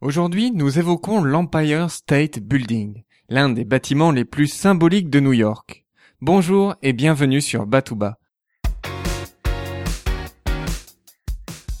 [0.00, 5.84] Aujourd'hui, nous évoquons l'Empire State Building, l'un des bâtiments les plus symboliques de New York.
[6.20, 8.16] Bonjour et bienvenue sur Batouba.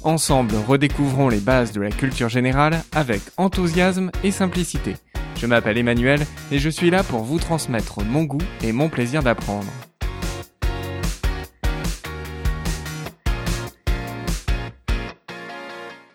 [0.02, 4.96] Ensemble, redécouvrons les bases de la culture générale avec enthousiasme et simplicité.
[5.36, 9.22] Je m'appelle Emmanuel et je suis là pour vous transmettre mon goût et mon plaisir
[9.22, 9.70] d'apprendre.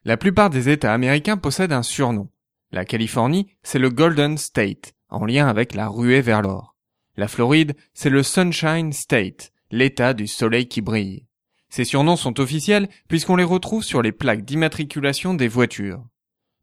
[0.06, 2.30] La plupart des États américains possèdent un surnom.
[2.74, 6.76] La Californie, c'est le Golden State, en lien avec la ruée vers l'or.
[7.16, 11.26] La Floride, c'est le Sunshine State, l'État du soleil qui brille.
[11.70, 16.06] Ces surnoms sont officiels puisqu'on les retrouve sur les plaques d'immatriculation des voitures.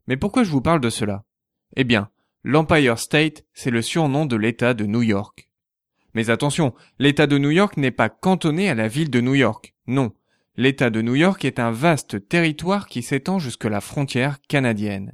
[0.05, 1.23] Mais pourquoi je vous parle de cela?
[1.75, 2.09] Eh bien,
[2.43, 5.49] l'Empire State, c'est le surnom de l'État de New York.
[6.13, 9.73] Mais attention, l'État de New York n'est pas cantonné à la ville de New York.
[9.87, 10.13] Non,
[10.57, 15.13] L'État de New York est un vaste territoire qui s'étend jusque la frontière canadienne.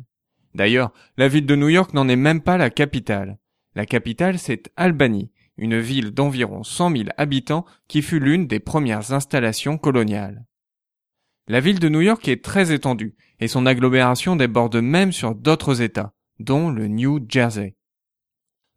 [0.56, 3.38] D'ailleurs, la ville de New York n'en est même pas la capitale.
[3.76, 9.14] La capitale, c'est Albany, une ville d'environ 100 000 habitants qui fut l'une des premières
[9.14, 10.44] installations coloniales.
[11.48, 15.84] La ville de New York est très étendue et son agglomération déborde même sur d'autres
[15.84, 17.77] États, dont le New Jersey.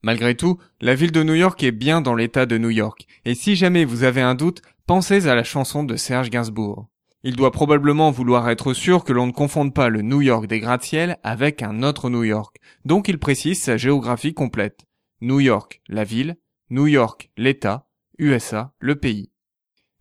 [0.03, 3.35] Malgré tout, la ville de New York est bien dans l'état de New York, et
[3.35, 6.89] si jamais vous avez un doute, pensez à la chanson de Serge Gainsbourg.
[7.23, 10.59] Il doit probablement vouloir être sûr que l'on ne confonde pas le New York des
[10.59, 14.87] gratte-ciel avec un autre New York, donc il précise sa géographie complète.
[15.21, 16.39] New York, la ville,
[16.71, 17.87] New York, l'État,
[18.19, 19.31] USA, le pays.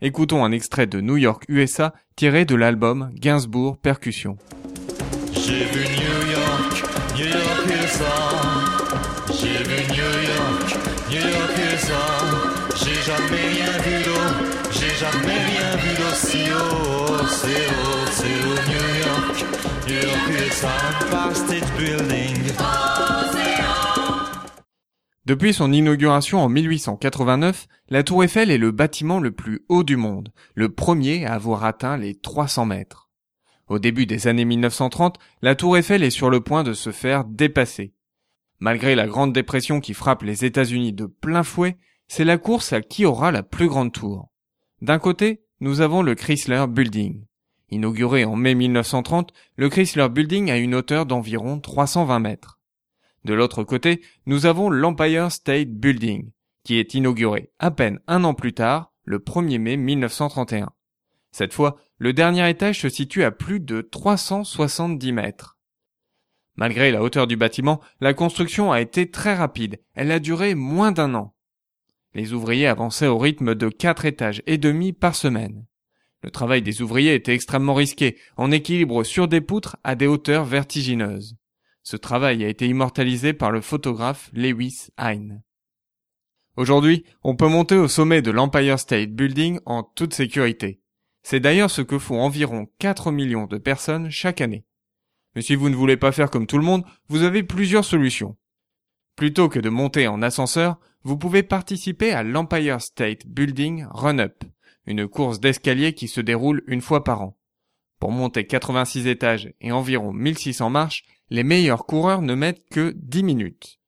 [0.02, 4.38] Écoutons un extrait de New York, USA, tiré de l'album Gainsbourg Percussion.
[9.33, 10.78] J'ai vu New York,
[11.09, 12.05] New York USA.
[12.75, 14.25] J'ai jamais rien vu d'eau,
[14.72, 17.25] j'ai jamais rien vu d'aussi haut.
[17.28, 19.45] C'est haut, c'est haut, New York,
[19.88, 20.69] New York USA.
[21.02, 22.53] Empire State Building.
[25.25, 29.95] Depuis son inauguration en 1889, la Tour Eiffel est le bâtiment le plus haut du
[29.95, 33.12] monde, le premier à avoir atteint les 300 mètres.
[33.68, 37.25] Au début des années 1930, la Tour Eiffel est sur le point de se faire
[37.25, 37.94] dépasser.
[38.59, 41.78] Malgré la grande dépression qui frappe les États-Unis de plein fouet,
[42.08, 44.30] c'est la course à qui aura la plus grande tour.
[44.81, 47.25] D'un côté, nous avons le Chrysler Building.
[47.69, 52.59] Inauguré en mai 1930, le Chrysler Building a une hauteur d'environ 320 mètres.
[53.25, 56.31] De l'autre côté, nous avons l'Empire State Building,
[56.64, 60.72] qui est inauguré à peine un an plus tard, le 1er mai 1931.
[61.31, 65.59] Cette fois, le dernier étage se situe à plus de 370 mètres.
[66.59, 69.80] Malgré la hauteur du bâtiment, la construction a été très rapide.
[69.96, 71.34] Elle a duré moins d'un an.
[72.14, 75.66] Les ouvriers avançaient au rythme de quatre étages et demi par semaine.
[76.22, 80.44] Le travail des ouvriers était extrêmement risqué, en équilibre sur des poutres à des hauteurs
[80.44, 81.38] vertigineuses.
[81.81, 85.42] Ce travail a été immortalisé par le photographe Lewis Hine.
[86.58, 90.81] Aujourd'hui, on peut monter au sommet de l'Empire State Building en toute sécurité.
[91.24, 94.66] C'est d'ailleurs ce que font environ 4 millions de personnes chaque année.
[95.35, 98.38] Mais si vous ne voulez pas faire comme tout le monde, vous avez plusieurs solutions.
[99.16, 104.44] Plutôt que de monter en ascenseur, vous pouvez participer à l'Empire State Building Run-Up,
[104.85, 107.38] une course d'escalier qui se déroule une fois par an.
[108.00, 113.23] Pour monter 86 étages et environ 1600 marches, les meilleurs coureurs ne mettent que 10
[113.23, 113.79] minutes.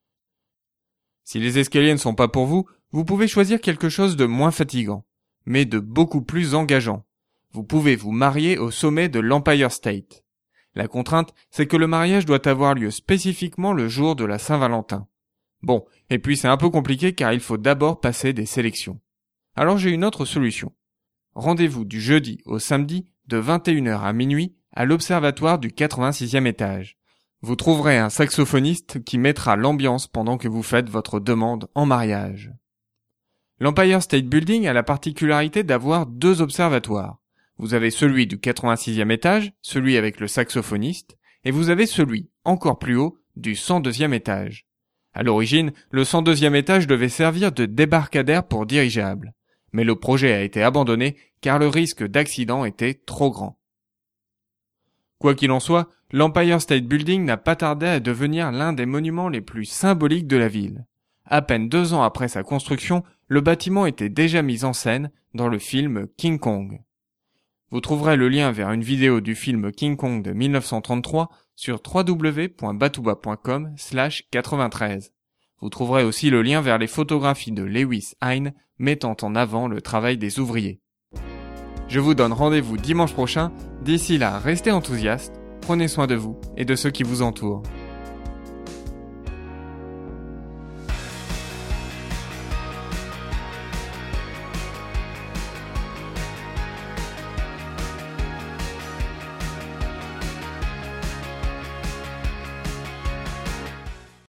[1.24, 4.50] Si les escaliers ne sont pas pour vous, vous pouvez choisir quelque chose de moins
[4.50, 5.06] fatigant,
[5.46, 7.06] mais de beaucoup plus engageant.
[7.52, 10.21] Vous pouvez vous marier au sommet de l'Empire State.
[10.74, 15.06] La contrainte, c'est que le mariage doit avoir lieu spécifiquement le jour de la Saint-Valentin.
[15.62, 19.00] Bon, et puis c'est un peu compliqué car il faut d'abord passer des sélections.
[19.54, 20.72] Alors j'ai une autre solution.
[21.34, 26.98] Rendez-vous du jeudi au samedi de 21h à minuit à l'observatoire du 86e étage.
[27.42, 32.52] Vous trouverez un saxophoniste qui mettra l'ambiance pendant que vous faites votre demande en mariage.
[33.58, 37.21] L'Empire State Building a la particularité d'avoir deux observatoires.
[37.58, 42.78] Vous avez celui du 86e étage, celui avec le saxophoniste, et vous avez celui, encore
[42.78, 44.66] plus haut, du 102e étage.
[45.14, 49.34] À l'origine, le 102e étage devait servir de débarcadère pour dirigeables.
[49.72, 53.58] Mais le projet a été abandonné car le risque d'accident était trop grand.
[55.18, 59.28] Quoi qu'il en soit, l'Empire State Building n'a pas tardé à devenir l'un des monuments
[59.28, 60.86] les plus symboliques de la ville.
[61.24, 65.48] À peine deux ans après sa construction, le bâtiment était déjà mis en scène dans
[65.48, 66.80] le film King Kong.
[67.72, 73.74] Vous trouverez le lien vers une vidéo du film King Kong de 1933 sur www.batouba.com
[74.30, 75.12] 93.
[75.60, 79.80] Vous trouverez aussi le lien vers les photographies de Lewis Hine mettant en avant le
[79.80, 80.80] travail des ouvriers.
[81.88, 83.50] Je vous donne rendez-vous dimanche prochain.
[83.82, 87.62] D'ici là, restez enthousiastes prenez soin de vous et de ceux qui vous entourent.